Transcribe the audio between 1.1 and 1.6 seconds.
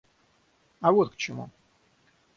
к чему!